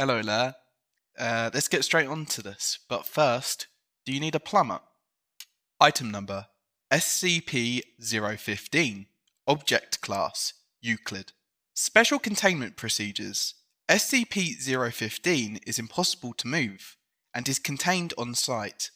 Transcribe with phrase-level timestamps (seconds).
[0.00, 0.54] Hello there.
[1.18, 2.78] Uh, let's get straight on to this.
[2.88, 3.66] But first,
[4.06, 4.80] do you need a plumber?
[5.78, 6.46] Item number
[6.90, 9.08] SCP 015
[9.46, 11.32] Object Class Euclid.
[11.74, 13.56] Special Containment Procedures
[13.90, 14.54] SCP
[14.90, 16.96] 015 is impossible to move
[17.34, 18.92] and is contained on site.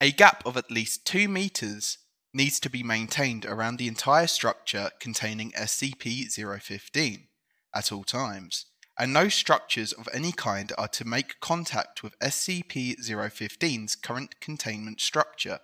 [0.00, 1.98] A gap of at least 2 meters
[2.32, 7.28] needs to be maintained around the entire structure containing SCP 015
[7.74, 8.64] at all times,
[8.98, 15.00] and no structures of any kind are to make contact with SCP 015's current containment
[15.00, 15.58] structure.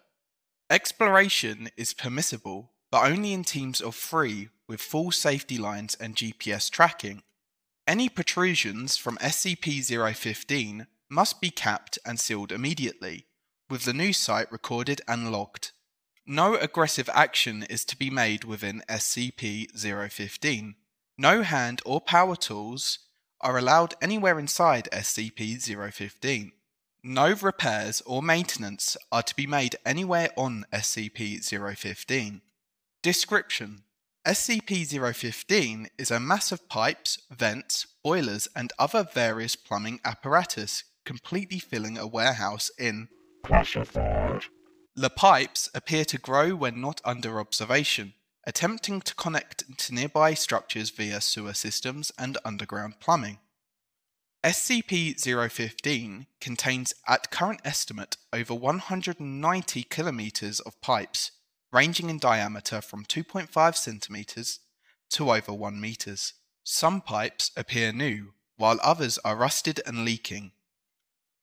[0.69, 6.71] Exploration is permissible, but only in teams of three with full safety lines and GPS
[6.71, 7.23] tracking.
[7.87, 13.27] Any protrusions from SCP 015 must be capped and sealed immediately,
[13.69, 15.73] with the new site recorded and logged.
[16.27, 20.77] No aggressive action is to be made within SCP 015.
[21.19, 23.01] No hand or power tools
[23.43, 25.60] are allowed anywhere inside SCP
[25.93, 26.52] 015.
[27.04, 32.40] No repairs or maintenance are to be made anywhere on SCP 015.
[33.02, 33.82] Description
[34.24, 41.59] SCP 015 is a mass of pipes, vents, boilers, and other various plumbing apparatus completely
[41.59, 43.09] filling a warehouse in
[43.45, 44.45] Classified.
[44.95, 48.15] the pipes appear to grow when not under observation,
[48.46, 53.38] attempting to connect to nearby structures via sewer systems and underground plumbing.
[54.45, 61.30] SCP 015 contains, at current estimate, over 190 kilometers of pipes,
[61.73, 64.59] ranging in diameter from 2.5 centimeters
[65.10, 66.34] to over 1 meters.
[66.65, 70.50] Some pipes appear new, while others are rusted and leaking.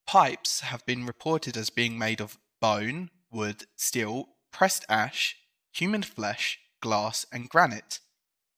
[0.06, 5.38] Pipes have been reported as being made of bone, wood, steel, pressed ash,
[5.72, 8.00] human flesh, glass, and granite.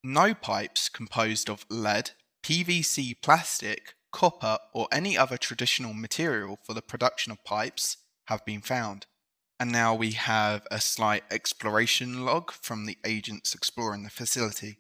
[0.03, 2.11] No pipes composed of lead,
[2.43, 8.61] PVC plastic, copper, or any other traditional material for the production of pipes have been
[8.61, 9.05] found.
[9.59, 14.79] And now we have a slight exploration log from the agents exploring the facility.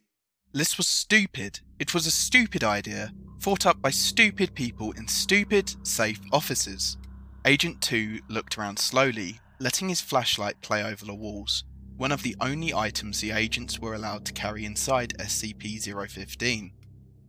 [0.53, 1.59] This was stupid.
[1.79, 6.97] It was a stupid idea, thought up by stupid people in stupid, safe offices.
[7.45, 11.63] Agent 2 looked around slowly, letting his flashlight play over the walls,
[12.01, 15.79] one of the only items the agents were allowed to carry inside SCP
[16.09, 16.71] 015.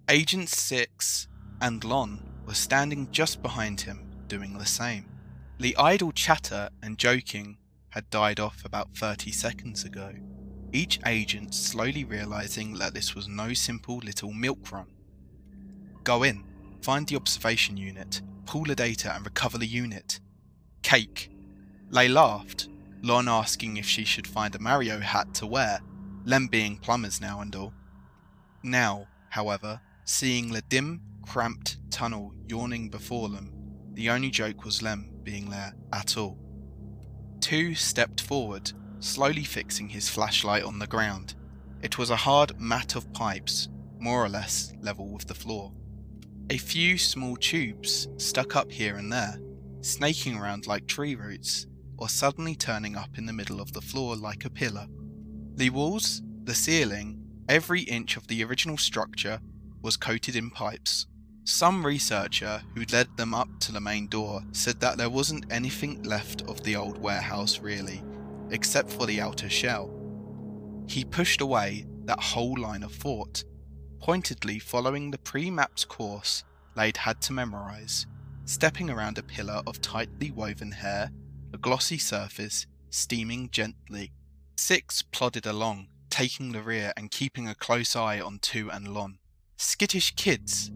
[0.08, 1.28] Agent 6
[1.60, 5.04] and Lon were standing just behind him, doing the same.
[5.58, 7.58] The idle chatter and joking
[7.90, 10.14] had died off about 30 seconds ago,
[10.72, 14.86] each agent slowly realizing that this was no simple little milk run.
[16.02, 16.44] Go in,
[16.80, 20.18] find the observation unit, pull the data and recover the unit.
[20.80, 21.30] Cake.
[21.90, 22.68] They laughed,
[23.02, 25.80] Lon asking if she should find a Mario hat to wear,
[26.24, 27.74] Lem being plumbers now and all.
[28.62, 33.52] Now, however, seeing the dim, cramped tunnel yawning before them,
[33.94, 36.38] the only joke was Lem being there at all.
[37.40, 41.34] Two stepped forward, slowly fixing his flashlight on the ground.
[41.82, 45.72] It was a hard mat of pipes, more or less level with the floor.
[46.50, 49.40] A few small tubes stuck up here and there,
[49.80, 51.66] snaking around like tree roots,
[52.02, 54.88] or suddenly turning up in the middle of the floor like a pillar.
[55.54, 59.38] The walls, the ceiling, every inch of the original structure
[59.82, 61.06] was coated in pipes.
[61.44, 66.02] Some researcher who led them up to the main door said that there wasn't anything
[66.02, 68.02] left of the old warehouse really,
[68.50, 69.88] except for the outer shell.
[70.88, 73.44] He pushed away that whole line of thought,
[74.00, 76.42] pointedly following the pre mapped course
[76.74, 78.08] they'd had to memorize,
[78.44, 81.12] stepping around a pillar of tightly woven hair,
[81.52, 84.12] a glossy surface, steaming gently.
[84.56, 89.18] Six plodded along, taking the rear and keeping a close eye on Two and Lon.
[89.56, 90.70] Skittish kids!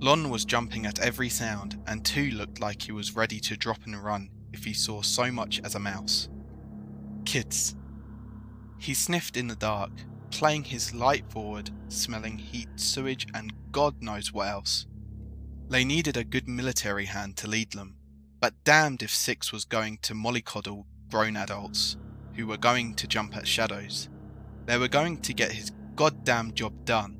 [0.00, 3.78] Lon was jumping at every sound, and Two looked like he was ready to drop
[3.86, 6.28] and run if he saw so much as a mouse.
[7.24, 7.74] Kids.
[8.78, 9.92] He sniffed in the dark,
[10.30, 14.86] playing his light forward, smelling heat, sewage, and God knows what else.
[15.68, 17.96] They needed a good military hand to lead them,
[18.44, 21.96] but damned if Six was going to mollycoddle grown adults
[22.34, 24.10] who were going to jump at shadows.
[24.66, 27.16] They were going to get his goddamn job done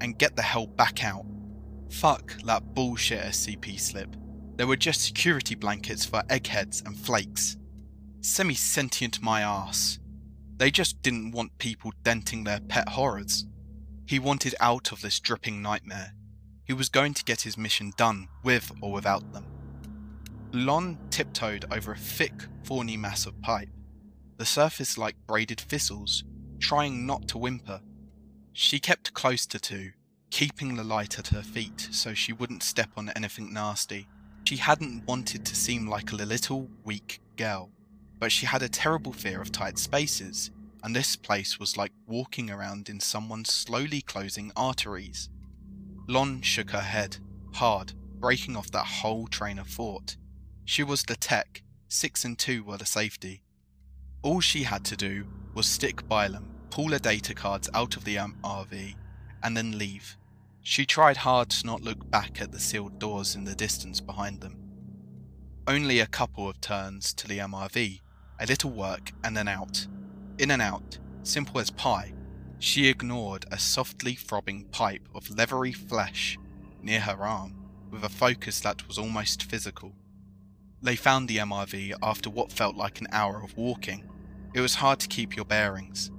[0.00, 1.24] and get the hell back out.
[1.88, 4.16] Fuck that bullshit SCP slip.
[4.56, 7.56] They were just security blankets for eggheads and flakes.
[8.20, 10.00] Semi sentient my ass.
[10.56, 13.46] They just didn't want people denting their pet horrors.
[14.04, 16.14] He wanted out of this dripping nightmare.
[16.64, 19.46] He was going to get his mission done, with or without them.
[20.52, 22.32] Lon tiptoed over a thick,
[22.64, 23.68] thorny mass of pipe,
[24.38, 26.24] the surface like braided thistles,
[26.58, 27.80] trying not to whimper.
[28.52, 29.92] She kept close to Two,
[30.30, 34.06] keeping the light at her feet so she wouldn't step on anything nasty.
[34.44, 37.70] She hadn't wanted to seem like a little, weak girl,
[38.18, 40.50] but she had a terrible fear of tight spaces,
[40.82, 45.28] and this place was like walking around in someone's slowly closing arteries.
[46.08, 47.18] Lon shook her head,
[47.54, 50.16] hard, breaking off that whole train of thought.
[50.68, 53.40] She was the tech, six and two were the safety.
[54.22, 55.24] All she had to do
[55.54, 58.96] was stick by them, pull the data cards out of the um, MRV,
[59.44, 60.16] and then leave.
[60.62, 64.40] She tried hard to not look back at the sealed doors in the distance behind
[64.40, 64.58] them.
[65.68, 68.00] Only a couple of turns to the MRV,
[68.40, 69.86] a little work, and then out.
[70.38, 72.12] In and out, simple as pie.
[72.58, 76.36] She ignored a softly throbbing pipe of leathery flesh
[76.82, 77.54] near her arm,
[77.88, 79.94] with a focus that was almost physical.
[80.82, 84.08] They found the MRV after what felt like an hour of walking.
[84.54, 86.10] It was hard to keep your bearings,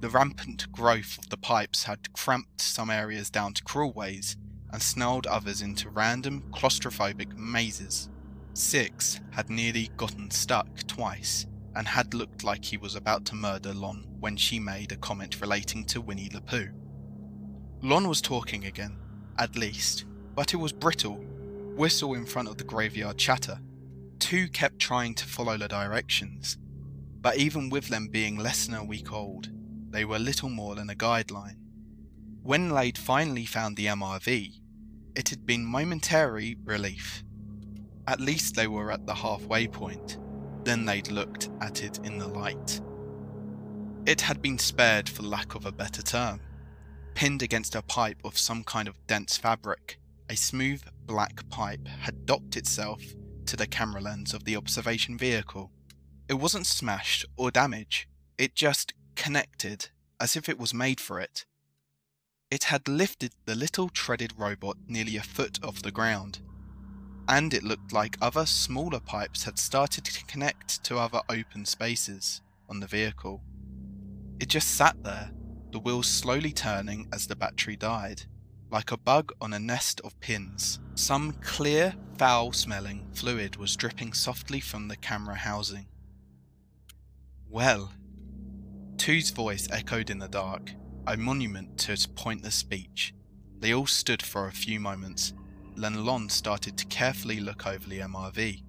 [0.00, 4.34] the rampant growth of the pipes had cramped some areas down to crawlways
[4.72, 8.08] and snarled others into random claustrophobic mazes.
[8.54, 13.74] Six had nearly gotten stuck twice and had looked like he was about to murder
[13.74, 16.70] Lon when she made a comment relating to Winnie the Pooh.
[17.82, 18.96] Lon was talking again,
[19.38, 21.16] at least, but it was brittle,
[21.76, 23.60] whistle in front of the graveyard chatter.
[24.20, 26.56] Two kept trying to follow the directions,
[27.20, 29.48] but even with them being less than a week old,
[29.90, 31.56] they were little more than a guideline.
[32.42, 34.60] When Lade finally found the MRV,
[35.16, 37.24] it had been momentary relief.
[38.06, 40.18] At least they were at the halfway point.
[40.64, 42.80] Then they'd looked at it in the light.
[44.06, 46.40] It had been spared for lack of a better term.
[47.14, 52.26] Pinned against a pipe of some kind of dense fabric, a smooth black pipe had
[52.26, 53.02] docked itself
[53.50, 55.72] to the camera lens of the observation vehicle.
[56.28, 58.06] It wasn't smashed or damaged,
[58.38, 59.88] it just connected
[60.20, 61.46] as if it was made for it.
[62.48, 66.38] It had lifted the little treaded robot nearly a foot off the ground,
[67.26, 72.42] and it looked like other smaller pipes had started to connect to other open spaces
[72.68, 73.42] on the vehicle.
[74.38, 75.32] It just sat there,
[75.72, 78.22] the wheels slowly turning as the battery died,
[78.70, 80.78] like a bug on a nest of pins.
[80.94, 85.86] Some clear, foul smelling fluid was dripping softly from the camera housing.
[87.48, 87.92] Well,
[88.96, 90.72] Two's voice echoed in the dark,
[91.06, 93.14] a monument to his pointless speech.
[93.58, 95.32] They all stood for a few moments.
[95.76, 98.62] Then Lon started to carefully look over the MRV.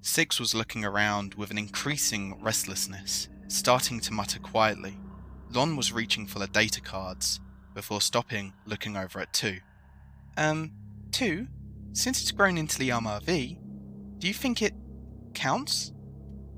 [0.00, 4.96] Six was looking around with an increasing restlessness, starting to mutter quietly.
[5.50, 7.40] Lon was reaching for the data cards,
[7.76, 9.58] before stopping, looking over at Two.
[10.38, 10.72] Um,
[11.12, 11.46] Two,
[11.92, 13.58] since it's grown into the MRV,
[14.18, 14.72] do you think it
[15.34, 15.92] counts?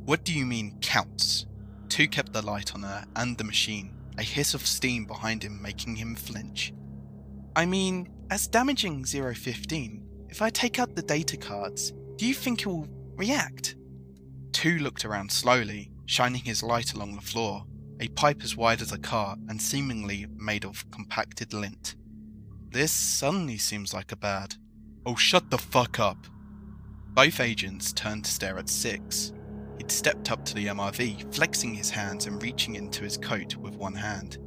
[0.05, 1.47] What do you mean counts?
[1.89, 5.61] Two kept the light on her and the machine, a hiss of steam behind him
[5.61, 6.73] making him flinch.
[7.57, 12.63] I mean, as damaging 015, if I take out the data cards, do you think
[12.63, 12.87] it will
[13.17, 13.75] react?
[14.53, 17.65] Two looked around slowly, shining his light along the floor,
[18.01, 21.97] a pipe as wide as a car and seemingly made of compacted lint.
[22.71, 24.57] This suddenly seems like a bad.
[25.07, 26.27] Oh, shut the fuck up!
[27.15, 29.33] Both agents turned to stare at Six,
[29.79, 33.77] He'd stepped up to the MRV, flexing his hands and reaching into his coat with
[33.77, 34.39] one hand.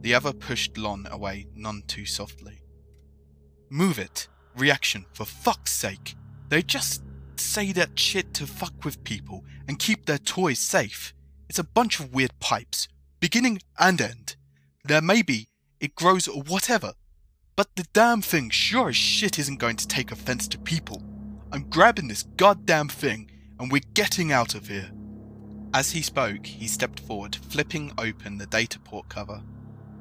[0.00, 2.62] The other pushed Lon away none too softly.
[3.68, 4.28] Move it!
[4.56, 6.14] Reaction, for fuck's sake!
[6.48, 7.02] They just
[7.36, 11.12] say that shit to fuck with people and keep their toys safe.
[11.48, 12.88] It's a bunch of weird pipes,
[13.20, 14.36] beginning and end.
[14.84, 15.48] There may be,
[15.80, 16.92] it grows or whatever.
[17.56, 21.02] But the damn thing sure as shit isn't going to take offense to people.
[21.50, 24.90] I'm grabbing this goddamn thing and we're getting out of here.
[25.72, 29.42] As he spoke, he stepped forward, flipping open the data port cover.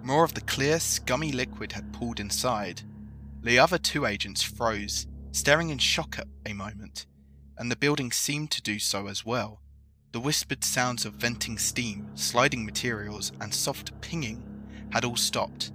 [0.04, 2.82] More of the clear, scummy liquid had pooled inside.
[3.42, 7.06] The other two agents froze, staring in shock at a moment,
[7.58, 9.62] and the building seemed to do so as well.
[10.12, 14.44] The whispered sounds of venting steam, sliding materials, and soft pinging
[14.92, 15.72] had all stopped.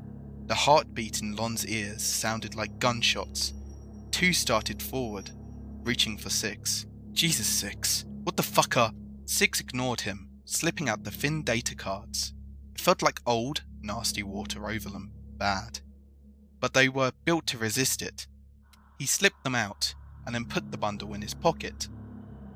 [0.46, 3.52] The heartbeat in Lon's ears sounded like gunshots.
[4.10, 5.30] Two started forward,
[5.82, 6.86] reaching for six.
[7.12, 8.04] Jesus, Six.
[8.24, 8.92] What the fuck are.
[9.26, 12.32] Six ignored him, slipping out the thin data cards.
[12.74, 15.12] It felt like old, nasty water over them.
[15.36, 15.80] Bad.
[16.60, 18.26] But they were built to resist it.
[18.98, 21.88] He slipped them out, and then put the bundle in his pocket.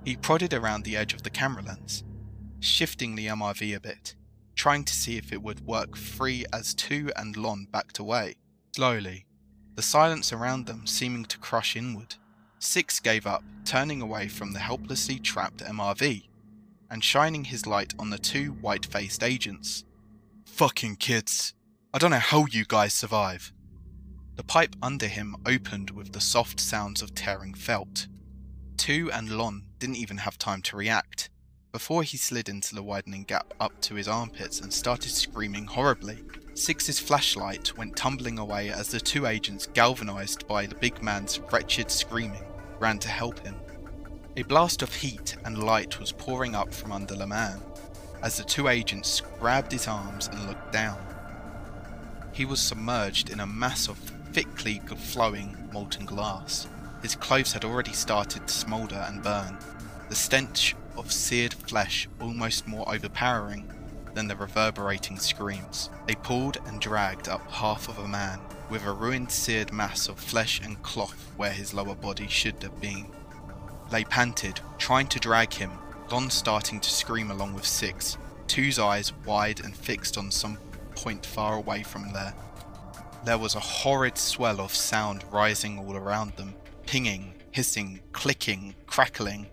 [0.07, 2.05] He prodded around the edge of the camera lens,
[2.61, 4.15] shifting the MRV a bit,
[4.55, 8.37] trying to see if it would work free as Two and Lon backed away.
[8.77, 9.27] Slowly,
[9.75, 12.15] the silence around them seeming to crush inward.
[12.61, 16.29] Six gave up, turning away from the helplessly trapped MRV
[16.89, 19.85] and shining his light on the two white faced agents.
[20.45, 21.53] Fucking kids.
[21.93, 23.53] I don't know how you guys survive.
[24.37, 28.07] The pipe under him opened with the soft sounds of tearing felt.
[28.77, 31.31] Two and Lon didn't even have time to react.
[31.71, 36.25] Before he slid into the widening gap up to his armpits and started screaming horribly,
[36.55, 41.89] Six's flashlight went tumbling away as the two agents, galvanized by the big man's wretched
[41.89, 42.43] screaming,
[42.81, 43.55] ran to help him.
[44.37, 47.63] A blast of heat and light was pouring up from under the man
[48.25, 50.99] as the two agents grabbed his arms and looked down.
[52.33, 53.99] He was submerged in a mass of
[54.33, 56.67] thickly flowing molten glass.
[57.03, 59.57] His clothes had already started to smoulder and burn.
[60.09, 63.71] The stench of seared flesh almost more overpowering
[64.15, 65.91] than the reverberating screams.
[66.07, 70.19] They pulled and dragged up half of a man, with a ruined seared mass of
[70.19, 73.07] flesh and cloth where his lower body should have been.
[73.91, 75.73] They panted, trying to drag him,
[76.11, 80.57] Lon starting to scream along with Six, Two's eyes wide and fixed on some
[80.95, 82.33] point far away from there.
[83.25, 86.55] There was a horrid swell of sound rising all around them,
[86.87, 89.49] pinging, hissing, clicking, crackling,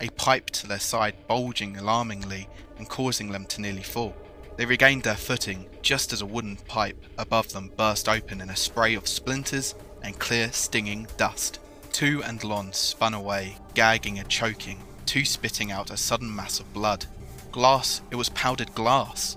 [0.00, 2.48] a pipe to their side bulging alarmingly
[2.78, 4.14] and causing them to nearly fall.
[4.56, 8.56] They regained their footing just as a wooden pipe above them burst open in a
[8.56, 11.58] spray of splinters and clear, stinging dust.
[11.92, 16.72] Two and Lon spun away, gagging and choking, two spitting out a sudden mass of
[16.72, 17.06] blood.
[17.52, 19.36] Glass, it was powdered glass.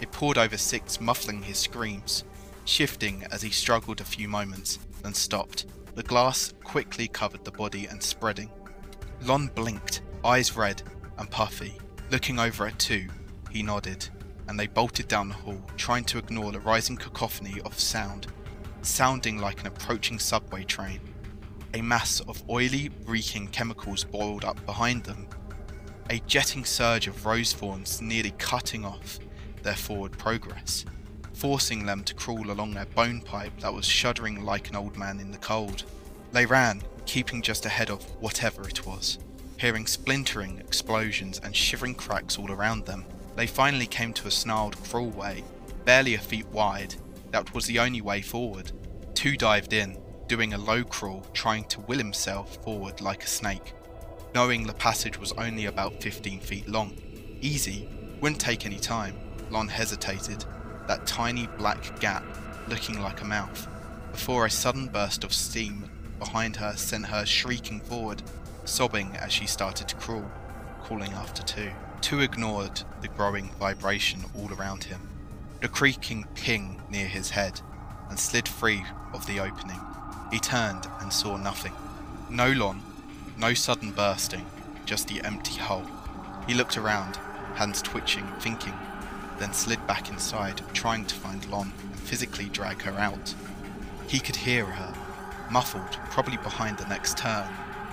[0.00, 2.24] It poured over Six, muffling his screams,
[2.64, 5.66] shifting as he struggled a few moments, then stopped.
[5.94, 8.50] The glass quickly covered the body and spreading.
[9.22, 10.82] Lon blinked, eyes red
[11.18, 11.78] and puffy.
[12.10, 13.06] Looking over at two,
[13.50, 14.08] he nodded,
[14.48, 18.28] and they bolted down the hall, trying to ignore the rising cacophony of sound,
[18.82, 21.00] sounding like an approaching subway train.
[21.74, 25.28] A mass of oily, reeking chemicals boiled up behind them,
[26.08, 29.20] a jetting surge of rose thorns nearly cutting off
[29.62, 30.84] their forward progress,
[31.34, 35.20] forcing them to crawl along their bone pipe that was shuddering like an old man
[35.20, 35.84] in the cold.
[36.32, 39.18] They ran, keeping just ahead of whatever it was,
[39.58, 43.04] hearing splintering explosions and shivering cracks all around them.
[43.34, 45.42] They finally came to a snarled crawlway,
[45.84, 46.94] barely a feet wide,
[47.32, 48.70] that was the only way forward.
[49.14, 53.72] Two dived in, doing a low crawl, trying to will himself forward like a snake,
[54.32, 56.96] knowing the passage was only about 15 feet long.
[57.40, 57.88] Easy,
[58.20, 59.18] wouldn't take any time.
[59.50, 60.44] Lon hesitated,
[60.86, 62.22] that tiny black gap
[62.68, 63.66] looking like a mouth,
[64.12, 68.22] before a sudden burst of steam behind her sent her shrieking forward,
[68.64, 70.30] sobbing as she started to crawl,
[70.84, 71.70] calling after Two.
[72.00, 75.00] Two ignored the growing vibration all around him,
[75.60, 77.60] the creaking ping near his head,
[78.08, 79.80] and slid free of the opening.
[80.30, 81.72] He turned and saw nothing.
[82.30, 82.82] No Lon,
[83.36, 84.46] no sudden bursting,
[84.86, 85.86] just the empty hole.
[86.46, 87.16] He looked around,
[87.54, 88.74] hands twitching, thinking,
[89.38, 93.34] then slid back inside, trying to find Lon and physically drag her out.
[94.06, 94.94] He could hear her,
[95.50, 97.48] muffled, probably behind the next turn,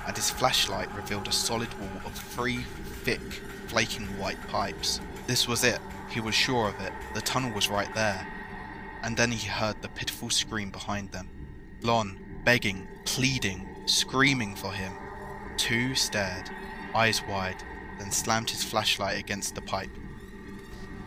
[0.05, 2.59] and his flashlight revealed a solid wall of three
[3.03, 3.21] thick,
[3.67, 5.01] flaking white pipes.
[5.25, 8.25] This was it, he was sure of it, the tunnel was right there.
[9.03, 11.29] And then he heard the pitiful scream behind them.
[11.81, 14.93] Lon, begging, pleading, screaming for him.
[15.57, 16.49] Two stared,
[16.95, 17.63] eyes wide,
[17.99, 19.89] then slammed his flashlight against the pipe.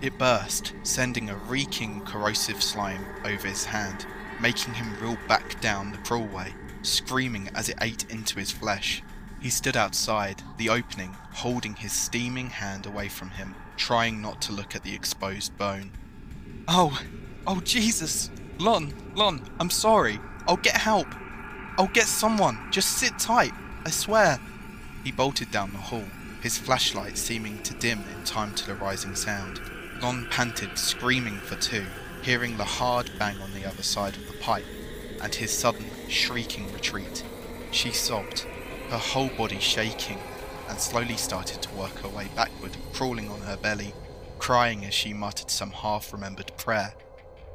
[0.02, 4.06] It burst, sending a reeking corrosive slime over his hand
[4.40, 9.02] making him reel back down the crawlway, screaming as it ate into his flesh.
[9.40, 14.52] He stood outside the opening, holding his steaming hand away from him, trying not to
[14.52, 15.92] look at the exposed bone.
[16.68, 17.00] Oh,
[17.46, 18.30] oh Jesus!
[18.58, 20.20] Lon, Lon, I'm sorry.
[20.46, 21.06] I'll get help.
[21.78, 22.58] I'll get someone.
[22.70, 23.52] Just sit tight.
[23.86, 24.38] I swear.
[25.02, 26.04] He bolted down the hall,
[26.42, 29.60] his flashlight seeming to dim in time to the rising sound.
[30.02, 31.86] Lon panted, screaming for Two,
[32.22, 34.66] hearing the hard bang on the other side of the pipe,
[35.22, 37.24] and his sudden, shrieking retreat.
[37.70, 38.46] She sobbed,
[38.90, 40.18] her whole body shaking,
[40.68, 43.94] and slowly started to work her way backward, crawling on her belly,
[44.38, 46.94] crying as she muttered some half remembered prayer.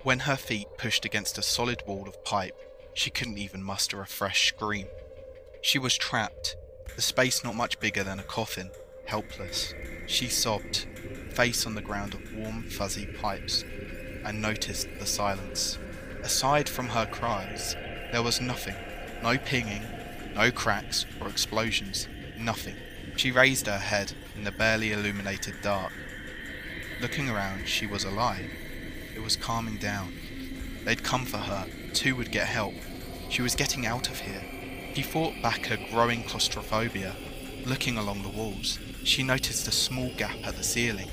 [0.04, 2.56] When her feet pushed against a solid wall of pipe,
[2.94, 4.88] she couldn't even muster a fresh scream.
[5.62, 6.56] She was trapped,
[6.96, 8.70] the space not much bigger than a coffin,
[9.06, 9.74] helpless.
[10.06, 10.86] She sobbed,
[11.32, 13.64] face on the ground of warm, fuzzy pipes,
[14.26, 15.78] and noticed the silence.
[16.24, 17.76] Aside from her cries,
[18.12, 18.76] there was nothing.
[19.22, 19.84] No pinging,
[20.34, 22.76] no cracks or explosions, nothing.
[23.16, 25.94] She raised her head in the barely illuminated dark.
[27.00, 28.50] Looking around, she was alive.
[29.16, 30.14] It was calming down.
[30.84, 31.68] They'd come for her.
[31.94, 32.74] Two would get help.
[33.30, 34.44] She was getting out of here.
[34.94, 37.16] He fought back her growing claustrophobia.
[37.66, 41.10] Looking along the walls, she noticed a small gap at the ceiling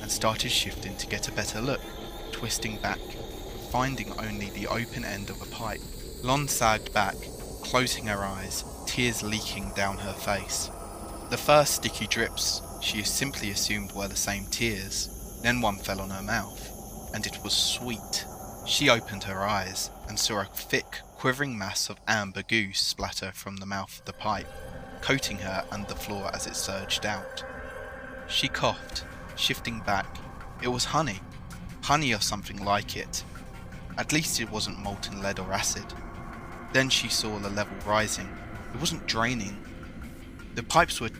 [0.00, 1.80] and started shifting to get a better look
[2.32, 3.00] twisting back,
[3.70, 5.80] finding only the open end of a pipe.
[6.22, 7.16] Lon sagged back,
[7.62, 10.70] closing her eyes, tears leaking down her face.
[11.30, 16.10] The first sticky drips she simply assumed were the same tears, then one fell on
[16.10, 16.70] her mouth,
[17.14, 18.24] and it was sweet.
[18.66, 23.56] She opened her eyes and saw a thick, quivering mass of amber goo splatter from
[23.56, 24.48] the mouth of the pipe,
[25.00, 27.44] coating her and the floor as it surged out.
[28.28, 29.04] She coughed,
[29.36, 30.18] shifting back.
[30.62, 31.20] It was honey.
[31.86, 33.22] Honey or something like it.
[33.96, 35.84] At least it wasn't molten lead or acid.
[36.72, 38.28] Then she saw the level rising.
[38.74, 39.56] It wasn't draining.
[40.56, 41.10] The pipes were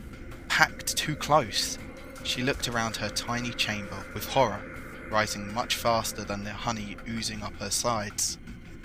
[0.48, 1.78] packed too close.
[2.24, 4.60] She looked around her tiny chamber with horror,
[5.08, 8.36] rising much faster than the honey oozing up her sides.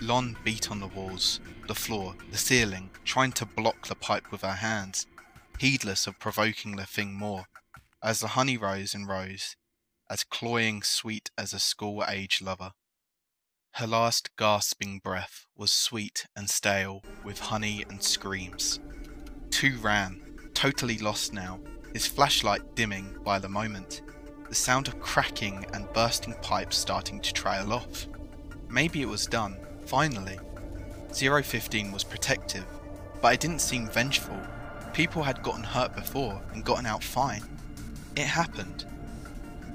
[0.02, 4.42] Lon beat on the walls, the floor, the ceiling, trying to block the pipe with
[4.42, 5.08] her hands,
[5.58, 7.48] heedless of provoking the thing more.
[8.04, 9.56] As the honey rose and rose,
[10.12, 12.72] as cloying sweet as a school age lover.
[13.76, 18.82] Her last gasping breath was sweet and stale with honey and screams.
[19.52, 20.22] Two ran,
[20.54, 21.62] totally lost now,
[21.94, 24.02] his flashlight dimming by the moment,
[24.50, 28.08] the sound of cracking and bursting pipes starting to trail off.
[28.70, 30.38] Maybe it was done, finally.
[31.14, 32.66] 015 was protective,
[33.22, 34.40] but it didn't seem vengeful.
[34.92, 37.44] People had gotten hurt before and gotten out fine.
[38.18, 38.86] It happened.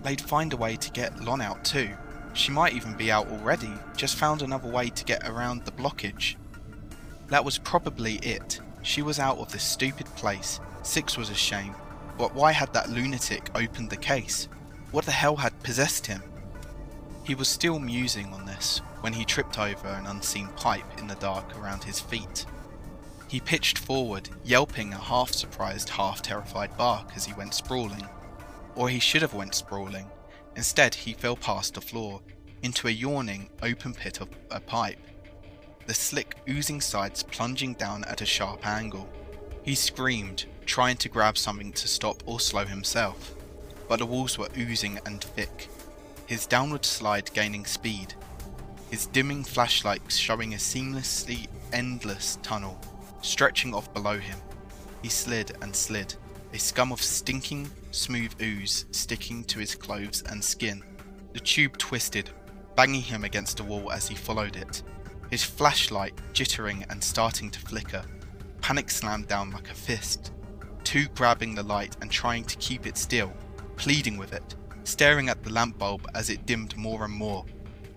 [0.06, 1.90] They'd find a way to get Lon out too.
[2.32, 6.36] She might even be out already, just found another way to get around the blockage.
[7.26, 8.60] That was probably it.
[8.82, 10.60] She was out of this stupid place.
[10.84, 11.74] Six was a shame,
[12.16, 14.46] but why had that lunatic opened the case?
[14.92, 16.22] What the hell had possessed him?
[17.24, 21.16] He was still musing on this when he tripped over an unseen pipe in the
[21.16, 22.46] dark around his feet.
[23.26, 28.08] He pitched forward, yelping a half surprised, half terrified bark as he went sprawling.
[28.76, 30.08] Or he should have went sprawling.
[30.54, 32.20] Instead, he fell past the floor,
[32.62, 34.98] into a yawning, open pit of a pipe.
[35.86, 39.08] The slick, oozing sides plunging down at a sharp angle.
[39.62, 43.34] He screamed, trying to grab something to stop or slow himself,
[43.88, 45.68] but the walls were oozing and thick,
[46.26, 48.14] his downward slide gaining speed,
[48.90, 52.80] his dimming flashlight showing a seamlessly endless tunnel
[53.22, 54.38] stretching off below him.
[55.02, 56.14] He slid and slid,
[56.56, 60.82] a scum of stinking, smooth ooze sticking to his clothes and skin.
[61.34, 62.30] The tube twisted,
[62.74, 64.82] banging him against a wall as he followed it,
[65.30, 68.02] his flashlight jittering and starting to flicker.
[68.62, 70.32] Panic slammed down like a fist,
[70.82, 73.34] two grabbing the light and trying to keep it still,
[73.76, 77.44] pleading with it, staring at the lamp bulb as it dimmed more and more.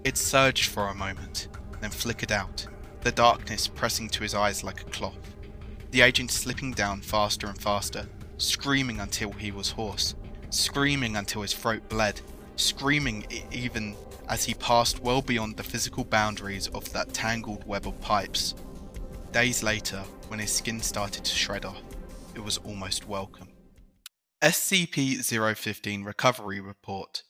[0.04, 1.48] It surged for a moment,
[1.80, 2.68] then flickered out,
[3.04, 5.34] the darkness pressing to his eyes like a cloth.
[5.92, 8.06] The agent slipping down faster and faster,
[8.40, 10.16] screaming until he was hoarse,
[10.50, 12.20] screaming until his throat bled,
[12.56, 13.96] screaming even
[14.28, 18.56] as he passed well beyond the physical boundaries of that tangled web of pipes.
[19.32, 21.82] Days later, when his skin started to shred off,
[22.34, 23.48] it was almost welcome.
[24.42, 25.24] SCP
[25.56, 27.24] 015 Recovery Report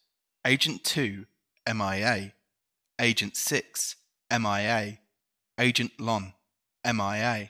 [0.45, 1.25] Agent 2,
[1.73, 2.33] MIA.
[2.99, 3.95] Agent 6,
[4.31, 4.99] MIA.
[5.59, 6.33] Agent Lon,
[6.85, 7.49] MIA.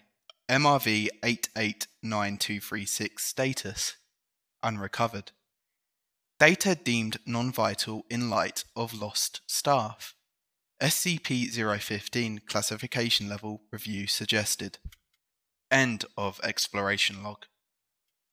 [0.50, 3.98] MRV 889236 status
[4.64, 5.32] unrecovered.
[6.40, 10.16] Data deemed non vital in light of lost staff.
[10.82, 14.80] SCP 015 classification level review suggested.
[15.70, 17.46] End of exploration log.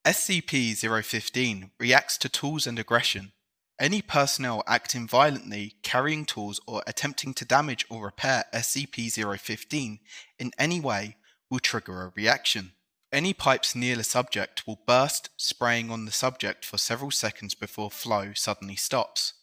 [0.06, 0.74] SCP
[1.04, 3.32] 015 reacts to tools and aggression.
[3.78, 9.98] Any personnel acting violently, carrying tools, or attempting to damage or repair SCP 015
[10.38, 11.16] in any way
[11.50, 12.72] will trigger a reaction.
[13.12, 17.90] Any pipes near the subject will burst, spraying on the subject for several seconds before
[17.90, 19.34] flow suddenly stops.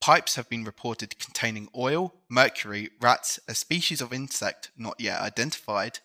[0.00, 6.00] Pipes have been reported containing oil, mercury, rats, a species of insect not yet identified,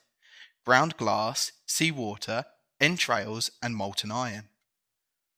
[0.66, 2.46] ground glass, seawater,
[2.80, 4.50] entrails, and molten iron.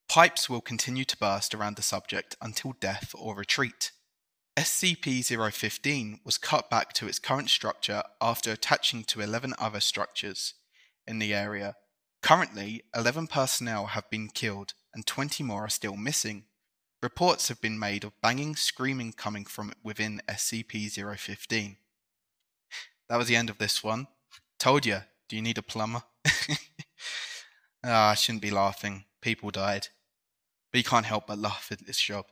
[0.10, 3.92] Pipes will continue to burst around the subject until death or retreat.
[4.58, 10.54] SCP 015 was cut back to its current structure after attaching to 11 other structures
[11.08, 11.76] in the area.
[12.22, 16.46] Currently, 11 personnel have been killed and 20 more are still missing.
[17.02, 21.78] Reports have been made of banging, screaming coming from within SCP 015.
[23.10, 24.08] That was the end of this one.
[24.60, 26.04] Told you, do you need a plumber?
[27.84, 29.06] ah, I shouldn't be laughing.
[29.20, 29.88] People died.
[30.72, 32.26] But you can't help but laugh at this job.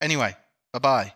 [0.00, 0.36] Anyway,
[0.72, 1.12] bye bye.